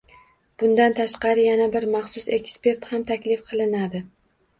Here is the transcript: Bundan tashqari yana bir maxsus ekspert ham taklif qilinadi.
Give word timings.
Bundan 0.61 0.95
tashqari 0.99 1.43
yana 1.47 1.67
bir 1.75 1.85
maxsus 1.95 2.29
ekspert 2.37 2.87
ham 2.95 3.05
taklif 3.11 3.45
qilinadi. 3.51 4.03